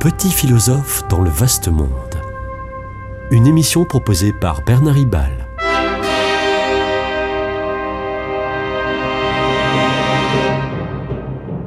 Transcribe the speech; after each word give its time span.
Petit 0.00 0.30
philosophe 0.30 1.06
dans 1.10 1.20
le 1.20 1.28
vaste 1.28 1.68
monde. 1.68 2.14
Une 3.30 3.46
émission 3.46 3.84
proposée 3.84 4.32
par 4.32 4.62
Bernard 4.64 4.94
Ribal. 4.94 5.46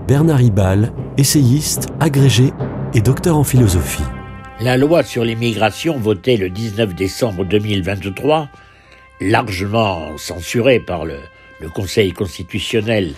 Bernard 0.08 0.40
Ribal, 0.40 0.92
essayiste, 1.20 1.90
agrégé 2.00 2.52
et 2.96 3.02
docteur 3.02 3.38
en 3.38 3.44
philosophie. 3.44 4.02
La 4.60 4.78
loi 4.78 5.04
sur 5.04 5.24
l'immigration 5.24 6.00
votée 6.00 6.38
le 6.38 6.50
19 6.50 6.96
décembre 6.96 7.46
2023, 7.46 8.50
largement 9.22 10.18
censurée 10.18 10.80
par 10.80 11.06
le, 11.06 11.20
le 11.60 11.70
Conseil 11.70 12.14
constitutionnel 12.14 13.14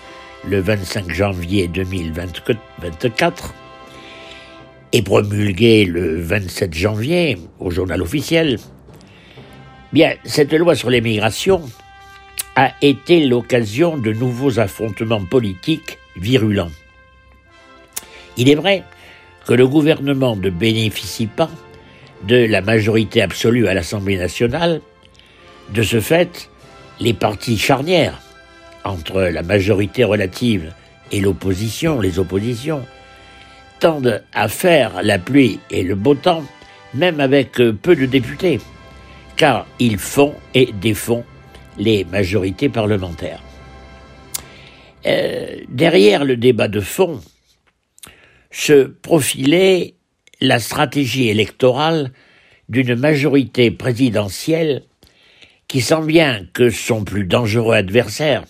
le 0.45 0.59
25 0.59 1.09
janvier 1.09 1.69
2024, 1.69 3.53
et 4.95 5.01
promulguée 5.01 5.83
le 5.83 6.21
27 6.21 6.73
janvier 6.73 7.37
au 7.59 7.69
journal 7.69 8.01
officiel, 8.01 8.59
bien, 9.91 10.13
cette 10.23 10.53
loi 10.53 10.73
sur 10.73 10.89
l'immigration 10.89 11.61
a 12.55 12.71
été 12.81 13.25
l'occasion 13.25 13.97
de 13.97 14.13
nouveaux 14.13 14.57
affrontements 14.57 15.25
politiques 15.25 15.97
virulents. 16.15 16.71
Il 18.37 18.49
est 18.49 18.55
vrai 18.55 18.83
que 19.45 19.53
le 19.53 19.67
gouvernement 19.67 20.37
ne 20.37 20.49
bénéficie 20.49 21.27
pas 21.27 21.49
de 22.23 22.45
la 22.45 22.61
majorité 22.61 23.21
absolue 23.21 23.67
à 23.67 23.73
l'Assemblée 23.73 24.17
nationale. 24.17 24.79
De 25.73 25.83
ce 25.83 25.99
fait, 25.99 26.49
les 27.01 27.13
partis 27.13 27.57
charnières 27.57 28.21
entre 28.85 29.23
la 29.23 29.43
majorité 29.43 30.05
relative 30.05 30.71
et 31.11 31.19
l'opposition, 31.19 31.99
les 31.99 32.17
oppositions, 32.17 32.85
tendent 33.79 34.23
à 34.33 34.47
faire 34.47 35.03
la 35.03 35.19
pluie 35.19 35.59
et 35.69 35.83
le 35.83 35.95
beau 35.95 36.15
temps, 36.15 36.43
même 36.93 37.19
avec 37.19 37.53
peu 37.53 37.95
de 37.95 38.05
députés, 38.05 38.59
car 39.35 39.67
ils 39.79 39.97
font 39.97 40.33
et 40.53 40.71
défont 40.73 41.23
les 41.77 42.05
majorités 42.05 42.69
parlementaires. 42.69 43.41
Euh, 45.05 45.57
derrière 45.69 46.25
le 46.25 46.35
débat 46.35 46.67
de 46.67 46.79
fond 46.79 47.21
se 48.49 48.85
profilait 48.85 49.95
la 50.41 50.59
stratégie 50.59 51.27
électorale 51.27 52.11
d'une 52.69 52.95
majorité 52.95 53.69
présidentielle 53.69 54.83
qui 55.67 55.81
sent 55.81 56.01
bien 56.05 56.47
que 56.53 56.69
son 56.69 57.03
plus 57.03 57.25
dangereux 57.25 57.75
adversaire 57.75 58.45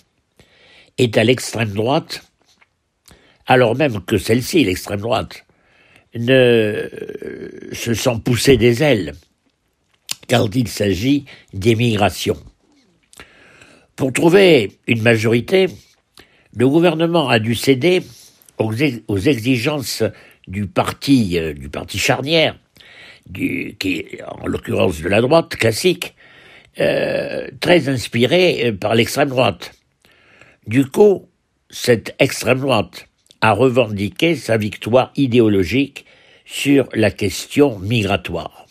est 0.97 1.17
à 1.17 1.23
l'extrême 1.23 1.73
droite, 1.73 2.23
alors 3.47 3.75
même 3.75 4.01
que 4.01 4.17
celle-ci, 4.17 4.63
l'extrême 4.63 5.01
droite, 5.01 5.45
ne 6.15 6.89
se 7.73 7.93
sent 7.93 8.17
pousser 8.23 8.57
des 8.57 8.83
ailes 8.83 9.13
quand 10.29 10.55
il 10.55 10.67
s'agit 10.67 11.25
d'émigration. 11.53 12.37
Pour 13.95 14.11
trouver 14.11 14.79
une 14.87 15.01
majorité, 15.01 15.67
le 16.55 16.67
gouvernement 16.67 17.29
a 17.29 17.39
dû 17.39 17.55
céder 17.55 18.01
aux, 18.57 18.73
exigences 18.73 20.03
du 20.47 20.67
parti, 20.67 21.37
euh, 21.37 21.53
du 21.53 21.69
parti 21.69 21.97
charnière, 21.97 22.57
qui 23.33 24.07
en 24.27 24.47
l'occurrence 24.47 25.01
de 25.01 25.09
la 25.09 25.21
droite 25.21 25.55
classique, 25.55 26.15
euh, 26.79 27.47
très 27.61 27.87
inspiré 27.89 28.67
euh, 28.67 28.73
par 28.73 28.95
l'extrême 28.95 29.29
droite. 29.29 29.71
Du 30.67 30.85
coup, 30.85 31.29
cette 31.69 32.15
extrême 32.19 32.59
droite 32.59 33.07
a 33.45 33.51
revendiqué 33.51 34.35
sa 34.35 34.57
victoire 34.57 35.11
idéologique 35.15 36.05
sur 36.45 36.89
la 36.93 37.11
question 37.11 37.77
migratoire. 37.77 38.65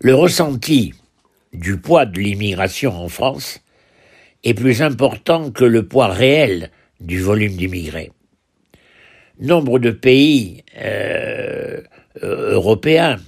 Le 0.00 0.14
ressenti 0.14 0.94
du 1.52 1.78
poids 1.78 2.06
de 2.06 2.20
l'immigration 2.20 2.92
en 2.92 3.08
France 3.08 3.60
est 4.44 4.54
plus 4.54 4.80
important 4.82 5.50
que 5.50 5.64
le 5.64 5.88
poids 5.88 6.06
réel 6.06 6.70
du 7.00 7.20
volume 7.20 7.56
d'immigrés. 7.56 8.12
Nombre 9.40 9.80
de 9.80 9.90
pays 9.90 10.62
euh, 10.76 11.80
européens 12.22 13.18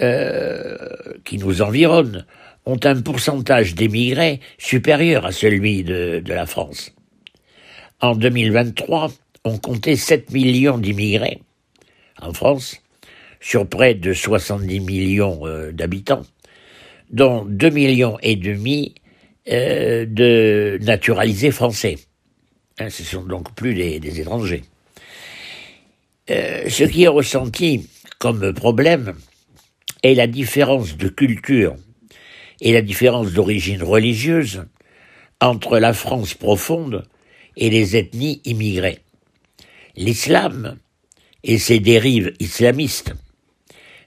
euh, 0.00 0.76
qui 1.24 1.38
nous 1.38 1.60
environnent 1.60 2.24
ont 2.66 2.78
un 2.84 3.00
pourcentage 3.00 3.74
d'émigrés 3.74 4.40
supérieur 4.58 5.26
à 5.26 5.32
celui 5.32 5.82
de, 5.82 6.22
la 6.26 6.46
France. 6.46 6.95
En 8.00 8.14
2023, 8.14 9.10
on 9.44 9.58
comptait 9.58 9.96
7 9.96 10.30
millions 10.32 10.76
d'immigrés 10.78 11.40
en 12.20 12.32
France, 12.32 12.76
sur 13.40 13.66
près 13.68 13.94
de 13.94 14.12
70 14.12 14.80
millions 14.80 15.46
euh, 15.46 15.72
d'habitants, 15.72 16.22
dont 17.10 17.44
2 17.44 17.70
millions 17.70 18.18
et 18.22 18.36
demi 18.36 18.94
euh, 19.48 20.04
de 20.06 20.78
naturalisés 20.82 21.50
français. 21.50 21.96
Hein, 22.78 22.90
ce 22.90 23.02
sont 23.02 23.22
donc 23.22 23.54
plus 23.54 23.74
des, 23.74 24.20
étrangers. 24.20 24.64
Euh, 26.30 26.68
ce 26.68 26.84
qui 26.84 27.04
est 27.04 27.08
ressenti 27.08 27.88
comme 28.18 28.52
problème 28.52 29.14
est 30.02 30.14
la 30.14 30.26
différence 30.26 30.96
de 30.96 31.08
culture 31.08 31.76
et 32.60 32.72
la 32.72 32.82
différence 32.82 33.32
d'origine 33.32 33.82
religieuse 33.82 34.64
entre 35.40 35.78
la 35.78 35.92
France 35.92 36.34
profonde 36.34 37.04
et 37.56 37.70
les 37.70 37.96
ethnies 37.96 38.40
immigrées. 38.44 39.00
L'islam 39.96 40.78
et 41.42 41.58
ses 41.58 41.80
dérives 41.80 42.34
islamistes 42.38 43.14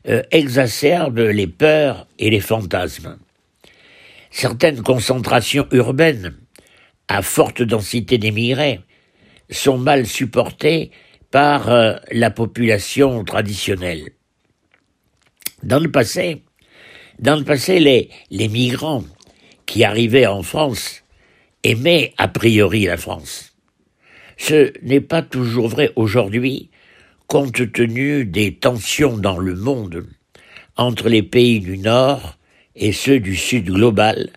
euh, 0.08 0.22
exacerbent 0.32 1.20
les 1.20 1.48
peurs 1.48 2.08
et 2.20 2.30
les 2.30 2.40
fantasmes. 2.40 3.18
Certaines 4.32 4.84
concentrations 4.84 5.68
urbaines 5.72 6.36
à 7.08 7.22
forte 7.22 7.62
densité 7.62 8.18
d'émigrés 8.18 8.82
sont 9.50 9.78
mal 9.78 10.06
supportés 10.06 10.92
par 11.32 11.70
euh, 11.70 11.96
la 12.12 12.30
population 12.30 13.24
traditionnelle. 13.24 14.12
Dans 15.64 15.80
le 15.80 15.92
passé, 15.92 16.44
dans 17.18 17.36
le 17.36 17.44
passé, 17.44 17.80
les 17.80 18.48
migrants 18.48 19.04
qui 19.66 19.84
arrivaient 19.84 20.28
en 20.28 20.42
France 20.42 20.99
aimaient 21.64 22.14
a 22.18 22.28
priori 22.28 22.86
la 22.86 22.97
France. 22.97 23.56
Ce 24.38 24.74
n'est 24.81 25.02
pas 25.02 25.22
toujours 25.22 25.68
vrai 25.68 25.92
aujourd'hui, 25.96 26.70
compte 27.28 27.72
tenu 27.72 28.25
des 28.25 28.56
tensions 28.56 29.18
dans 29.18 29.38
le 29.38 29.56
monde 29.56 30.08
entre 30.78 31.09
les 31.09 31.24
pays 31.24 31.59
du 31.59 31.78
Nord 31.78 32.38
et 32.75 32.94
ceux 32.94 33.20
du 33.20 33.36
Sud 33.36 33.66
global, 33.66 34.30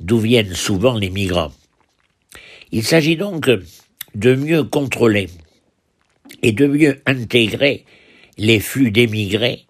d'où 0.00 0.18
viennent 0.18 0.54
souvent 0.54 0.96
les 0.96 1.10
migrants. 1.10 1.52
Il 2.72 2.84
s'agit 2.84 3.16
donc 3.16 3.50
de 4.14 4.34
mieux 4.34 4.64
contrôler 4.64 5.28
et 6.42 6.52
de 6.52 6.66
mieux 6.66 7.02
intégrer 7.04 7.84
les 8.38 8.60
flux 8.60 8.90
d'émigrés, 8.90 9.66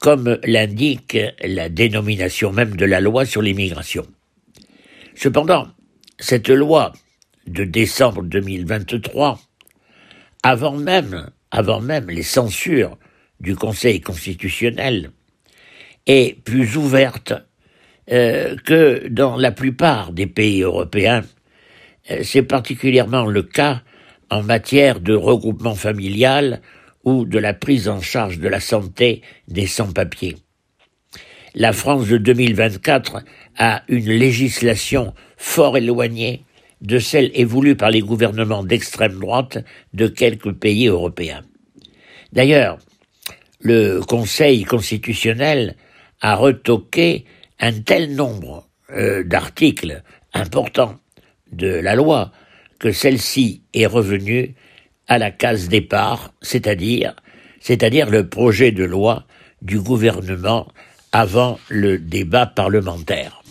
comme 0.00 0.38
l'indique 0.44 1.18
la 1.44 1.68
dénomination 1.68 2.52
même 2.52 2.76
de 2.76 2.86
la 2.86 3.00
loi 3.00 3.26
sur 3.26 3.42
l'immigration. 3.42 4.06
Cependant, 5.14 5.68
cette 6.20 6.48
loi 6.48 6.92
de 7.46 7.64
décembre 7.64 8.22
2023, 8.22 9.40
avant 10.42 10.76
même, 10.76 11.30
avant 11.50 11.80
même 11.80 12.08
les 12.08 12.22
censures 12.22 12.96
du 13.40 13.56
Conseil 13.56 14.00
constitutionnel, 14.00 15.10
est 16.06 16.42
plus 16.44 16.76
ouverte 16.76 17.32
euh, 18.10 18.56
que 18.64 19.08
dans 19.08 19.36
la 19.36 19.52
plupart 19.52 20.12
des 20.12 20.26
pays 20.26 20.62
européens 20.62 21.24
euh, 22.10 22.20
c'est 22.22 22.42
particulièrement 22.42 23.26
le 23.26 23.42
cas 23.42 23.82
en 24.30 24.42
matière 24.42 25.00
de 25.00 25.14
regroupement 25.14 25.74
familial 25.74 26.60
ou 27.04 27.24
de 27.24 27.38
la 27.38 27.54
prise 27.54 27.88
en 27.88 28.00
charge 28.00 28.38
de 28.38 28.48
la 28.48 28.60
santé 28.60 29.22
des 29.48 29.66
sans-papiers. 29.66 30.36
La 31.54 31.72
France 31.72 32.06
de 32.06 32.16
2024 32.16 33.24
a 33.58 33.82
une 33.88 34.06
législation 34.06 35.14
fort 35.36 35.76
éloignée 35.76 36.44
de 36.80 36.98
celle 36.98 37.30
évolue 37.34 37.74
par 37.76 37.90
les 37.90 38.00
gouvernements 38.00 38.62
d'extrême 38.62 39.18
droite 39.18 39.58
de 39.92 40.06
quelques 40.06 40.52
pays 40.52 40.86
européens. 40.86 41.42
D'ailleurs, 42.32 42.78
le 43.60 44.00
Conseil 44.00 44.64
constitutionnel 44.64 45.76
a 46.20 46.36
retoqué 46.36 47.24
un 47.58 47.72
tel 47.72 48.14
nombre 48.14 48.68
euh, 48.92 49.24
d'articles 49.24 50.02
importants 50.32 50.98
de 51.52 51.68
la 51.68 51.96
loi 51.96 52.30
que 52.78 52.92
celle-ci 52.92 53.62
est 53.74 53.86
revenue 53.86 54.54
à 55.08 55.18
la 55.18 55.32
case 55.32 55.68
départ, 55.68 56.32
c'est-à-dire, 56.40 57.16
c'est-à-dire 57.60 58.08
le 58.08 58.28
projet 58.28 58.70
de 58.70 58.84
loi 58.84 59.26
du 59.60 59.80
gouvernement 59.80 60.68
avant 61.12 61.58
le 61.68 61.98
débat 61.98 62.46
parlementaire. 62.46 63.42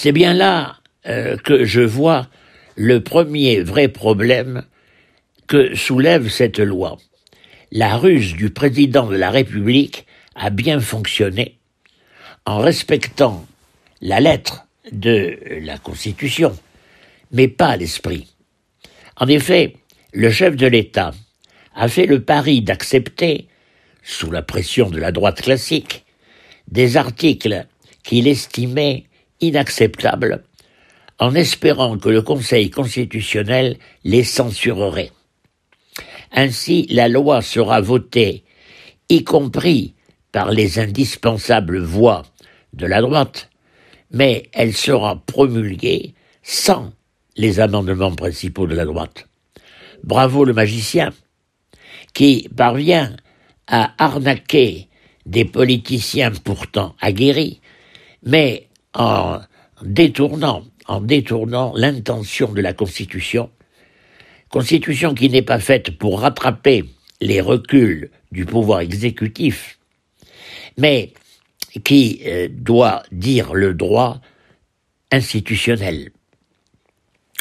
C'est 0.00 0.12
bien 0.12 0.32
là 0.32 0.76
euh, 1.08 1.36
que 1.38 1.64
je 1.64 1.80
vois 1.80 2.28
le 2.76 3.02
premier 3.02 3.60
vrai 3.62 3.88
problème 3.88 4.62
que 5.48 5.74
soulève 5.74 6.28
cette 6.28 6.60
loi. 6.60 6.98
La 7.72 7.96
ruse 7.96 8.34
du 8.34 8.50
président 8.50 9.08
de 9.08 9.16
la 9.16 9.32
République 9.32 10.06
a 10.36 10.50
bien 10.50 10.78
fonctionné 10.78 11.58
en 12.46 12.58
respectant 12.58 13.44
la 14.00 14.20
lettre 14.20 14.68
de 14.92 15.36
la 15.62 15.78
Constitution, 15.78 16.56
mais 17.32 17.48
pas 17.48 17.76
l'esprit. 17.76 18.28
En 19.16 19.26
effet, 19.26 19.74
le 20.12 20.30
chef 20.30 20.54
de 20.54 20.68
l'État 20.68 21.10
a 21.74 21.88
fait 21.88 22.06
le 22.06 22.22
pari 22.22 22.62
d'accepter, 22.62 23.48
sous 24.04 24.30
la 24.30 24.42
pression 24.42 24.90
de 24.90 25.00
la 25.00 25.10
droite 25.10 25.42
classique, 25.42 26.04
des 26.68 26.96
articles 26.96 27.66
qu'il 28.04 28.28
estimait 28.28 29.07
inacceptables, 29.40 30.44
en 31.18 31.34
espérant 31.34 31.98
que 31.98 32.08
le 32.08 32.22
Conseil 32.22 32.70
constitutionnel 32.70 33.78
les 34.04 34.24
censurerait. 34.24 35.12
Ainsi, 36.32 36.86
la 36.90 37.08
loi 37.08 37.42
sera 37.42 37.80
votée, 37.80 38.44
y 39.08 39.24
compris 39.24 39.94
par 40.32 40.50
les 40.50 40.78
indispensables 40.78 41.80
voix 41.80 42.24
de 42.74 42.86
la 42.86 43.00
droite, 43.00 43.50
mais 44.10 44.48
elle 44.52 44.74
sera 44.74 45.16
promulguée 45.24 46.14
sans 46.42 46.92
les 47.36 47.60
amendements 47.60 48.14
principaux 48.14 48.66
de 48.66 48.74
la 48.74 48.84
droite. 48.84 49.26
Bravo 50.04 50.44
le 50.44 50.52
magicien, 50.52 51.12
qui 52.14 52.48
parvient 52.56 53.16
à 53.66 53.92
arnaquer 54.02 54.88
des 55.26 55.44
politiciens 55.44 56.32
pourtant 56.32 56.94
aguerris, 57.00 57.60
mais 58.22 58.67
en 58.98 59.40
détournant, 59.82 60.64
en 60.86 61.00
détournant 61.00 61.72
l'intention 61.74 62.52
de 62.52 62.60
la 62.60 62.74
Constitution, 62.74 63.50
Constitution 64.50 65.14
qui 65.14 65.28
n'est 65.30 65.42
pas 65.42 65.60
faite 65.60 65.96
pour 65.98 66.20
rattraper 66.20 66.84
les 67.20 67.40
reculs 67.40 68.10
du 68.32 68.44
pouvoir 68.44 68.80
exécutif, 68.80 69.78
mais 70.76 71.12
qui 71.84 72.22
euh, 72.26 72.48
doit 72.50 73.02
dire 73.12 73.54
le 73.54 73.74
droit 73.74 74.20
institutionnel. 75.12 76.10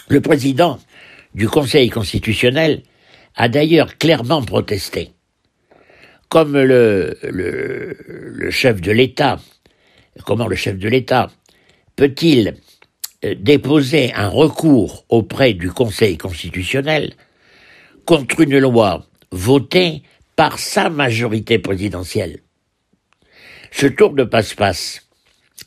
Le 0.09 0.21
président 0.21 0.79
du 1.33 1.47
Conseil 1.47 1.89
constitutionnel 1.89 2.83
a 3.35 3.49
d'ailleurs 3.49 3.97
clairement 3.97 4.41
protesté. 4.41 5.11
Comme 6.29 6.57
le, 6.57 7.17
le, 7.23 8.49
chef 8.51 8.81
de 8.81 8.91
l'État, 8.91 9.39
comment 10.25 10.47
le 10.47 10.55
chef 10.55 10.77
de 10.77 10.89
l'État 10.89 11.29
peut-il 11.97 12.55
euh, 13.25 13.35
déposer 13.35 14.13
un 14.13 14.29
recours 14.29 15.03
auprès 15.09 15.53
du 15.53 15.69
Conseil 15.69 16.17
constitutionnel 16.17 17.13
contre 18.05 18.39
une 18.39 18.57
loi 18.57 19.05
votée 19.31 20.03
par 20.37 20.59
sa 20.59 20.89
majorité 20.89 21.59
présidentielle? 21.59 22.39
Ce 23.71 23.87
tour 23.87 24.13
de 24.13 24.23
passe-passe 24.23 25.01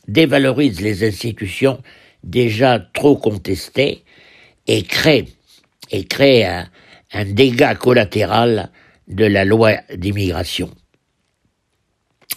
dévalorise 0.07 0.81
les 0.81 1.07
institutions 1.07 1.83
déjà 2.23 2.79
trop 2.79 3.15
contestées 3.15 4.03
et 4.67 4.83
crée, 4.83 5.27
un 7.13 7.25
dégât 7.25 7.75
collatéral 7.75 8.71
de 9.07 9.25
la 9.25 9.43
loi 9.43 9.73
d'immigration. 9.93 10.71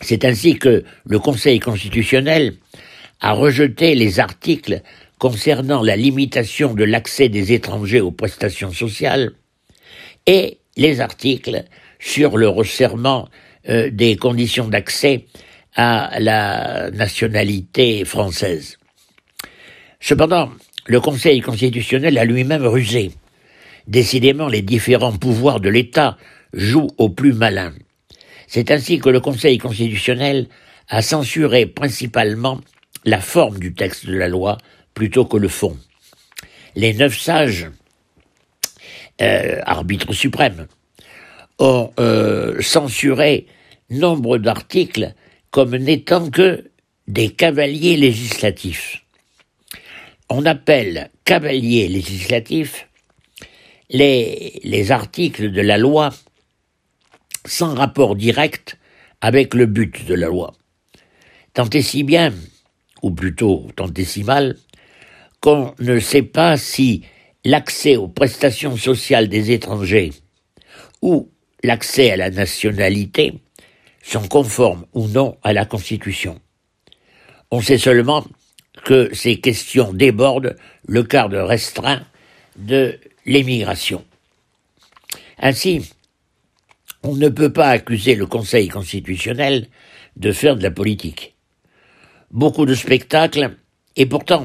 C'est 0.00 0.24
ainsi 0.24 0.58
que 0.58 0.84
le 1.06 1.18
Conseil 1.20 1.60
constitutionnel 1.60 2.56
a 3.20 3.32
rejeté 3.32 3.94
les 3.94 4.20
articles 4.20 4.82
concernant 5.18 5.82
la 5.82 5.96
limitation 5.96 6.74
de 6.74 6.84
l'accès 6.84 7.28
des 7.28 7.52
étrangers 7.52 8.00
aux 8.00 8.10
prestations 8.10 8.72
sociales 8.72 9.32
et 10.26 10.58
les 10.76 11.00
articles 11.00 11.64
sur 11.98 12.36
le 12.36 12.48
resserrement 12.48 13.28
euh, 13.68 13.90
des 13.90 14.16
conditions 14.16 14.68
d'accès 14.68 15.26
à 15.74 16.18
la 16.20 16.90
nationalité 16.90 18.04
française. 18.04 18.78
Cependant, 20.00 20.50
le 20.86 21.00
Conseil 21.00 21.40
constitutionnel 21.40 22.18
a 22.18 22.24
lui-même 22.24 22.66
rusé. 22.66 23.12
Décidément, 23.86 24.48
les 24.48 24.62
différents 24.62 25.16
pouvoirs 25.16 25.60
de 25.60 25.70
l'État 25.70 26.18
jouent 26.52 26.90
au 26.98 27.08
plus 27.08 27.32
malin. 27.32 27.72
C'est 28.46 28.70
ainsi 28.70 28.98
que 28.98 29.08
le 29.08 29.20
Conseil 29.20 29.58
constitutionnel 29.58 30.48
a 30.88 31.00
censuré 31.00 31.66
principalement 31.66 32.60
la 33.04 33.20
forme 33.20 33.58
du 33.58 33.74
texte 33.74 34.06
de 34.06 34.14
la 34.14 34.28
loi 34.28 34.58
plutôt 34.94 35.24
que 35.24 35.36
le 35.36 35.48
fond. 35.48 35.76
Les 36.76 36.94
neuf 36.94 37.18
sages, 37.18 37.68
euh, 39.20 39.60
arbitres 39.64 40.12
suprêmes, 40.12 40.66
ont 41.58 41.92
euh, 42.00 42.60
censuré 42.60 43.46
nombre 43.90 44.38
d'articles 44.38 45.14
comme 45.50 45.76
n'étant 45.76 46.30
que 46.30 46.70
des 47.06 47.30
cavaliers 47.30 47.96
législatifs 47.96 49.04
on 50.28 50.46
appelle 50.46 51.10
cavalier 51.24 51.88
législatif 51.88 52.88
les, 53.90 54.60
les 54.64 54.90
articles 54.90 55.52
de 55.52 55.60
la 55.60 55.78
loi 55.78 56.10
sans 57.44 57.74
rapport 57.74 58.16
direct 58.16 58.78
avec 59.20 59.54
le 59.54 59.66
but 59.66 60.06
de 60.06 60.14
la 60.14 60.26
loi. 60.26 60.54
Tant 61.52 61.68
et 61.70 61.82
si 61.82 62.02
bien, 62.02 62.32
ou 63.04 63.10
plutôt 63.10 63.68
tant 63.76 63.92
et 63.92 64.04
si 64.04 64.24
mal, 64.24 64.56
qu'on 65.40 65.74
ne 65.78 66.00
sait 66.00 66.22
pas 66.22 66.56
si 66.56 67.02
l'accès 67.44 67.96
aux 67.96 68.08
prestations 68.08 68.78
sociales 68.78 69.28
des 69.28 69.50
étrangers 69.50 70.10
ou 71.02 71.28
l'accès 71.62 72.12
à 72.12 72.16
la 72.16 72.30
nationalité 72.30 73.34
sont 74.02 74.26
conformes 74.26 74.86
ou 74.94 75.06
non 75.06 75.36
à 75.42 75.52
la 75.52 75.66
Constitution. 75.66 76.40
On 77.50 77.60
sait 77.60 77.76
seulement 77.76 78.24
que 78.86 79.14
ces 79.14 79.38
questions 79.38 79.92
débordent 79.92 80.56
le 80.88 81.02
cadre 81.02 81.42
restreint 81.42 82.02
de 82.56 82.98
l'émigration. 83.26 84.02
Ainsi, 85.38 85.92
on 87.02 87.14
ne 87.16 87.28
peut 87.28 87.52
pas 87.52 87.68
accuser 87.68 88.14
le 88.14 88.24
Conseil 88.24 88.68
constitutionnel 88.68 89.68
de 90.16 90.32
faire 90.32 90.56
de 90.56 90.62
la 90.62 90.70
politique. 90.70 91.33
Beaucoup 92.34 92.66
de 92.66 92.74
spectacles, 92.74 93.56
et 93.94 94.06
pourtant, 94.06 94.44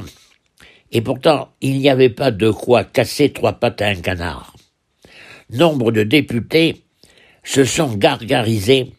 et 0.92 1.02
pourtant, 1.02 1.50
il 1.60 1.80
n'y 1.80 1.90
avait 1.90 2.12
pas 2.12 2.30
de 2.30 2.52
quoi 2.52 2.84
casser 2.84 3.34
trois 3.34 3.54
pattes 3.54 3.82
à 3.82 3.88
un 3.88 3.96
canard. 3.96 4.56
Nombre 5.50 5.92
de 5.92 6.04
députés 6.04 6.84
se 7.44 7.66
sont 7.66 7.96
gargarisés 7.96 8.92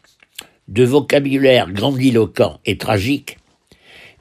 de 0.67 0.83
vocabulaire 0.83 1.71
grandiloquent 1.71 2.59
et 2.67 2.79
tragique, 2.79 3.39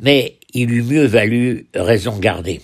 mais 0.02 0.38
il 0.54 0.72
eût 0.72 0.84
mieux 0.84 1.08
valu 1.08 1.66
raison 1.74 2.20
garder. 2.20 2.62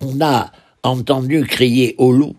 On 0.00 0.20
a 0.20 0.50
entendu 0.82 1.44
crier 1.44 1.94
au 1.98 2.10
loup 2.10 2.34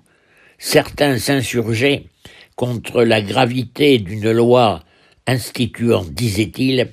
certains 0.58 1.20
s'insurger 1.20 2.10
contre 2.58 3.02
la 3.04 3.22
gravité 3.22 3.98
d'une 3.98 4.30
loi 4.32 4.84
instituant, 5.26 6.04
disait-il, 6.04 6.92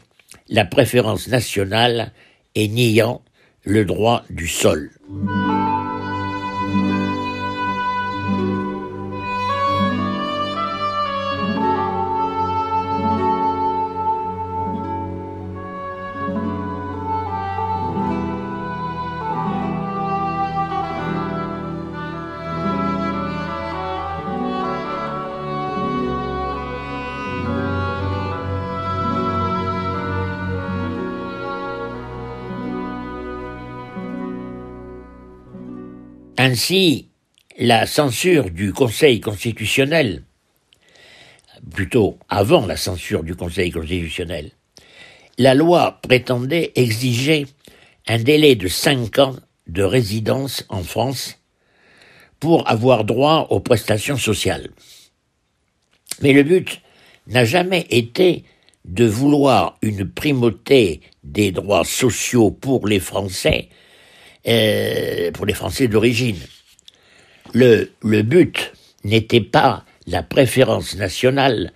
la 0.48 0.64
préférence 0.64 1.28
nationale 1.28 2.12
et 2.54 2.68
niant 2.68 3.22
le 3.64 3.84
droit 3.84 4.24
du 4.30 4.48
sol. 4.48 4.90
Ainsi, 36.44 37.06
la 37.56 37.86
censure 37.86 38.50
du 38.50 38.72
Conseil 38.72 39.20
constitutionnel, 39.20 40.24
plutôt 41.70 42.18
avant 42.28 42.66
la 42.66 42.76
censure 42.76 43.22
du 43.22 43.36
Conseil 43.36 43.70
constitutionnel, 43.70 44.50
la 45.38 45.54
loi 45.54 46.00
prétendait 46.02 46.72
exiger 46.74 47.46
un 48.08 48.18
délai 48.18 48.56
de 48.56 48.66
cinq 48.66 49.20
ans 49.20 49.36
de 49.68 49.84
résidence 49.84 50.64
en 50.68 50.82
France 50.82 51.38
pour 52.40 52.68
avoir 52.68 53.04
droit 53.04 53.46
aux 53.50 53.60
prestations 53.60 54.16
sociales. 54.16 54.70
Mais 56.22 56.32
le 56.32 56.42
but 56.42 56.80
n'a 57.28 57.44
jamais 57.44 57.86
été 57.88 58.42
de 58.84 59.04
vouloir 59.04 59.78
une 59.80 60.10
primauté 60.10 61.02
des 61.22 61.52
droits 61.52 61.84
sociaux 61.84 62.50
pour 62.50 62.88
les 62.88 62.98
Français, 62.98 63.68
euh, 64.46 65.30
pour 65.32 65.46
les 65.46 65.54
Français 65.54 65.88
d'origine. 65.88 66.38
Le, 67.52 67.92
le 68.02 68.22
but 68.22 68.72
n'était 69.04 69.40
pas 69.40 69.84
la 70.06 70.22
préférence 70.22 70.96
nationale, 70.96 71.72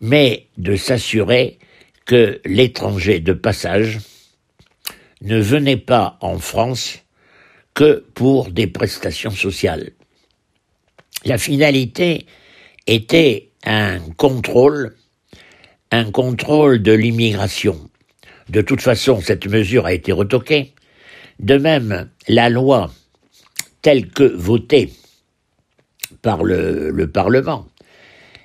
mais 0.00 0.46
de 0.58 0.76
s'assurer 0.76 1.58
que 2.04 2.40
l'étranger 2.44 3.20
de 3.20 3.32
passage 3.32 3.98
ne 5.22 5.38
venait 5.38 5.76
pas 5.76 6.18
en 6.20 6.38
France 6.38 6.98
que 7.74 8.04
pour 8.14 8.50
des 8.50 8.66
prestations 8.66 9.30
sociales. 9.30 9.90
La 11.24 11.38
finalité 11.38 12.26
était 12.86 13.50
un 13.64 13.98
contrôle, 14.16 14.96
un 15.90 16.10
contrôle 16.10 16.82
de 16.82 16.92
l'immigration. 16.92 17.90
De 18.48 18.62
toute 18.62 18.80
façon, 18.80 19.20
cette 19.20 19.46
mesure 19.46 19.86
a 19.86 19.92
été 19.92 20.12
retoquée. 20.12 20.72
De 21.38 21.58
même, 21.58 22.08
la 22.28 22.48
loi 22.48 22.90
telle 23.82 24.08
que 24.08 24.24
votée 24.24 24.92
par 26.22 26.42
le, 26.42 26.90
le 26.90 27.10
Parlement 27.10 27.66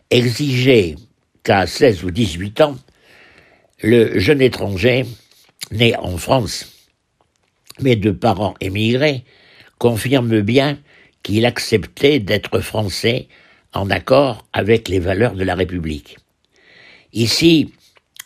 exigeait 0.09 0.95
qu'à 1.43 1.65
16 1.65 2.03
ou 2.03 2.11
18 2.11 2.61
ans, 2.61 2.77
le 3.81 4.19
jeune 4.19 4.41
étranger 4.41 5.05
né 5.71 5.95
en 5.97 6.17
France, 6.17 6.71
mais 7.79 7.95
de 7.95 8.11
parents 8.11 8.55
émigrés, 8.59 9.23
confirme 9.77 10.41
bien 10.41 10.77
qu'il 11.23 11.45
acceptait 11.45 12.19
d'être 12.19 12.59
français 12.59 13.27
en 13.73 13.89
accord 13.89 14.45
avec 14.53 14.89
les 14.89 14.99
valeurs 14.99 15.33
de 15.33 15.43
la 15.43 15.55
République. 15.55 16.17
Ici, 17.13 17.73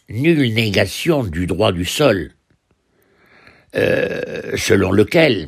nulle 0.09 0.53
négation 0.53 1.23
du 1.23 1.47
droit 1.47 1.71
du 1.71 1.85
sol, 1.85 2.31
euh, 3.75 4.55
selon 4.55 4.91
lequel 4.91 5.47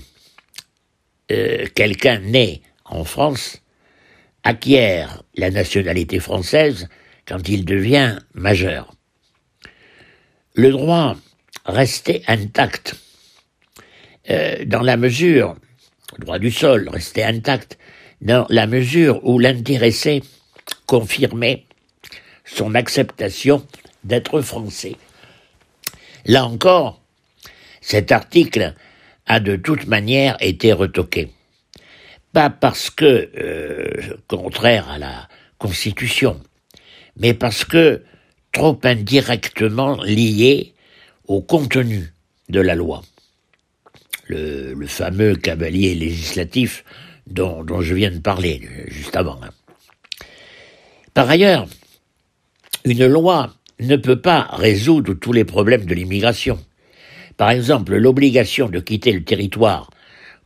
euh, 1.31 1.65
quelqu'un 1.75 2.19
né 2.19 2.61
en 2.83 3.05
France 3.05 3.61
acquiert 4.43 5.23
la 5.35 5.49
nationalité 5.49 6.19
française 6.19 6.89
quand 7.25 7.47
il 7.47 7.63
devient 7.63 8.19
majeur. 8.33 8.93
Le 10.55 10.71
droit 10.71 11.15
restait 11.65 12.23
intact 12.27 12.95
euh, 14.29 14.65
dans 14.65 14.81
la 14.81 14.97
mesure, 14.97 15.55
le 16.17 16.25
droit 16.25 16.39
du 16.39 16.51
sol 16.51 16.89
restait 16.89 17.23
intact 17.23 17.77
dans 18.21 18.45
la 18.49 18.67
mesure 18.67 19.23
où 19.23 19.39
l'intéressé 19.39 20.21
confirmait 20.85 21.65
son 22.43 22.75
acceptation 22.75 23.65
d'être 24.03 24.41
français. 24.41 24.95
Là 26.25 26.45
encore, 26.45 27.01
cet 27.87 28.11
article 28.11 28.73
a 29.27 29.39
de 29.39 29.55
toute 29.55 29.87
manière 29.87 30.35
été 30.41 30.73
retoqué. 30.73 31.29
Pas 32.33 32.49
parce 32.49 32.89
que 32.89 33.29
euh, 33.37 34.17
contraire 34.27 34.89
à 34.89 34.97
la 34.97 35.29
Constitution, 35.57 36.41
mais 37.15 37.33
parce 37.33 37.63
que 37.63 38.03
trop 38.51 38.77
indirectement 38.83 40.03
lié 40.03 40.73
au 41.29 41.41
contenu 41.41 42.11
de 42.49 42.59
la 42.59 42.75
loi. 42.75 43.03
Le, 44.27 44.75
fameux 44.85 45.35
cavalier 45.35 45.95
législatif 45.95 46.83
dont, 47.25 47.63
je 47.79 47.95
viens 47.95 48.11
de 48.11 48.19
parler 48.19 48.67
juste 48.87 49.15
avant. 49.15 49.39
Hein. 49.41 49.51
Par 51.13 51.29
ailleurs, 51.29 51.67
une 52.83 53.07
loi 53.07 53.55
ne 53.79 53.95
peut 53.95 54.19
pas 54.19 54.41
résoudre 54.51 55.13
tous 55.13 55.31
les 55.31 55.45
problèmes 55.45 55.85
de 55.85 55.95
l'immigration. 55.95 56.59
Par 57.37 57.51
exemple, 57.51 57.95
l'obligation 57.95 58.67
de 58.67 58.79
quitter 58.79 59.11
le 59.11 59.23
territoire 59.23 59.91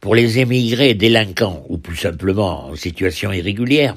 pour 0.02 0.14
les 0.14 0.40
émigrés 0.40 0.94
délinquants 0.94 1.66
ou 1.70 1.78
plus 1.78 1.96
simplement 1.96 2.68
en 2.68 2.76
situation 2.76 3.32
irrégulière, 3.32 3.96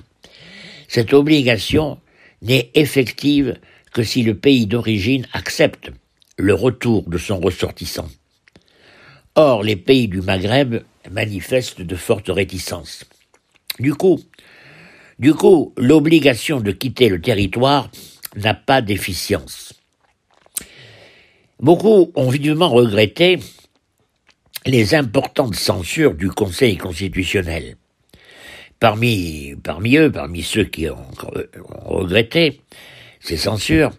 cette 0.86 1.12
obligation 1.12 1.98
n'est 2.42 2.70
effective 2.74 3.58
que 3.92 4.02
si 4.02 4.22
le 4.22 4.36
pays 4.36 4.66
d'origine 4.66 5.26
accepte 5.32 5.90
le 6.36 6.54
retour 6.54 7.08
de 7.08 7.18
son 7.18 7.40
ressortissant. 7.40 8.08
Or, 9.34 9.62
les 9.62 9.76
pays 9.76 10.08
du 10.08 10.20
Maghreb 10.20 10.82
manifestent 11.10 11.82
de 11.82 11.96
fortes 11.96 12.28
réticences. 12.28 13.04
Du 13.80 13.94
coup, 13.94 14.20
du 15.18 15.34
coup, 15.34 15.72
l'obligation 15.76 16.60
de 16.60 16.70
quitter 16.70 17.08
le 17.08 17.20
territoire 17.20 17.90
n'a 18.36 18.54
pas 18.54 18.82
d'efficience. 18.82 19.73
Beaucoup 21.64 22.12
ont 22.14 22.28
vivement 22.28 22.68
regretté 22.68 23.38
les 24.66 24.94
importantes 24.94 25.54
censures 25.54 26.12
du 26.12 26.28
Conseil 26.28 26.76
constitutionnel. 26.76 27.76
Parmi, 28.80 29.54
eux, 29.96 30.12
parmi 30.12 30.42
ceux 30.42 30.64
qui 30.64 30.90
ont, 30.90 31.06
regretté 31.86 32.60
ces 33.18 33.38
censures, 33.38 33.92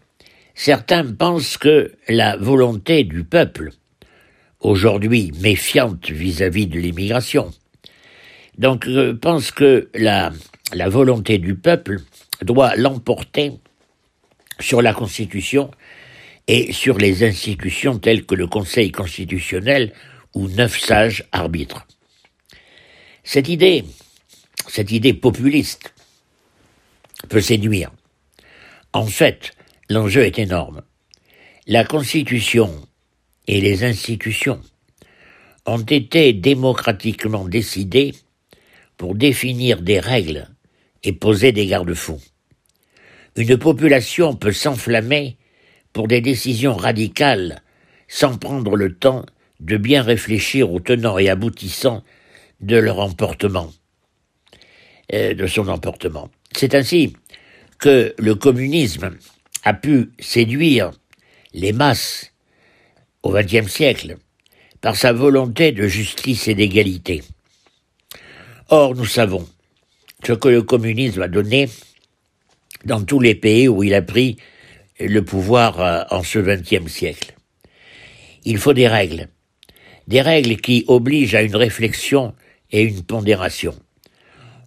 certains 0.53 1.11
pensent 1.11 1.57
que 1.57 1.91
la 2.07 2.37
volonté 2.37 3.03
du 3.03 3.23
peuple, 3.23 3.71
aujourd'hui 4.59 5.31
méfiante 5.41 6.11
vis-à-vis 6.11 6.67
de 6.67 6.77
l'immigration, 6.77 7.51
donc 8.59 8.85
euh, 8.85 9.15
pensent 9.15 9.49
que 9.49 9.89
la 9.95 10.31
volonté 10.89 11.39
du 11.39 11.55
peuple 11.55 12.01
doit 12.43 12.75
l'emporter 12.75 13.53
sur 14.59 14.83
la 14.83 14.93
Constitution 14.93 15.71
et 16.47 16.71
sur 16.73 16.97
les 16.97 17.23
institutions 17.23 17.99
telles 17.99 18.25
que 18.25 18.35
le 18.35 18.47
Conseil 18.47 18.91
constitutionnel 18.91 19.93
où 20.33 20.47
neuf 20.47 20.79
sages 20.79 21.25
arbitrent. 21.31 21.87
Cette 23.23 23.49
idée 23.49 23.83
cette 24.67 24.91
idée 24.91 25.13
populiste 25.13 25.93
peut 27.29 27.41
séduire. 27.41 27.91
En 28.93 29.05
fait, 29.05 29.53
l'enjeu 29.89 30.23
est 30.25 30.39
énorme. 30.39 30.81
La 31.67 31.85
Constitution 31.85 32.87
et 33.47 33.61
les 33.61 33.83
institutions 33.83 34.61
ont 35.65 35.81
été 35.81 36.33
démocratiquement 36.33 37.47
décidées 37.47 38.13
pour 38.97 39.15
définir 39.15 39.81
des 39.81 39.99
règles 39.99 40.49
et 41.03 41.13
poser 41.13 41.51
des 41.51 41.67
garde-fous. 41.67 42.21
Une 43.35 43.57
population 43.57 44.35
peut 44.35 44.51
s'enflammer 44.51 45.37
pour 45.95 46.09
des 46.09 46.19
décisions 46.19 46.75
radicales 46.75 47.61
sans 48.09 48.37
prendre 48.37 48.75
le 48.75 48.93
temps 48.93 49.25
de 49.61 49.77
bien 49.77 50.01
réfléchir 50.03 50.69
aux 50.69 50.81
tenants 50.81 51.17
et 51.17 51.29
aboutissants 51.29 52.03
de 52.59 52.75
leur 52.75 52.99
emportement. 52.99 53.71
Euh, 55.13 55.33
de 55.33 55.47
son 55.47 55.69
emportement. 55.69 56.29
C'est 56.53 56.75
ainsi 56.75 57.15
que 57.79 58.13
le 58.17 58.35
communisme 58.35 59.15
a 59.63 59.73
pu 59.73 60.11
séduire 60.19 60.91
les 61.53 61.71
masses 61.71 62.33
au 63.23 63.31
XXe 63.31 63.71
siècle 63.71 64.17
par 64.81 64.97
sa 64.97 65.13
volonté 65.13 65.71
de 65.71 65.87
justice 65.87 66.49
et 66.49 66.55
d'égalité. 66.55 67.23
Or, 68.67 68.95
nous 68.95 69.05
savons 69.05 69.47
ce 70.25 70.33
que 70.33 70.49
le 70.49 70.61
communisme 70.61 71.21
a 71.21 71.29
donné 71.29 71.69
dans 72.83 73.01
tous 73.01 73.21
les 73.21 73.35
pays 73.35 73.69
où 73.69 73.81
il 73.81 73.93
a 73.93 74.01
pris 74.01 74.35
le 74.99 75.23
pouvoir 75.23 75.79
euh, 75.79 76.03
en 76.11 76.23
ce 76.23 76.39
XXe 76.39 76.91
siècle. 76.91 77.35
Il 78.43 78.57
faut 78.57 78.73
des 78.73 78.87
règles, 78.87 79.27
des 80.07 80.21
règles 80.21 80.57
qui 80.57 80.85
obligent 80.87 81.35
à 81.35 81.41
une 81.41 81.55
réflexion 81.55 82.33
et 82.71 82.83
une 82.83 83.03
pondération. 83.03 83.75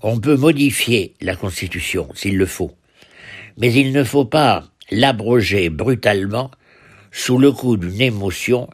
On 0.02 0.18
peut 0.18 0.36
modifier 0.36 1.14
la 1.20 1.36
Constitution 1.36 2.08
s'il 2.14 2.36
le 2.36 2.46
faut, 2.46 2.72
mais 3.56 3.72
il 3.72 3.92
ne 3.92 4.04
faut 4.04 4.24
pas 4.24 4.64
l'abroger 4.90 5.70
brutalement 5.70 6.50
sous 7.10 7.38
le 7.38 7.52
coup 7.52 7.76
d'une 7.76 8.00
émotion 8.00 8.68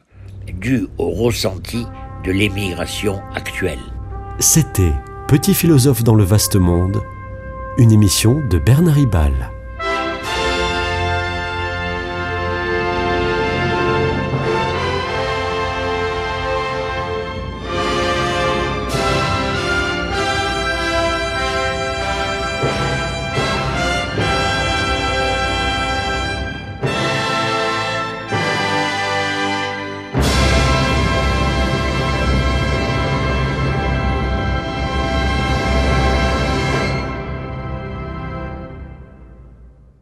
due 0.53 0.87
au 0.97 1.11
ressenti 1.11 1.85
de 2.23 2.31
l'émigration 2.31 3.21
actuelle. 3.33 3.79
C'était 4.39 4.93
Petit 5.27 5.55
philosophe 5.55 6.03
dans 6.03 6.13
le 6.13 6.23
vaste 6.23 6.55
monde, 6.55 7.01
une 7.79 7.91
émission 7.91 8.47
de 8.47 8.59
Bernard 8.59 8.93
Ribal. 8.93 9.54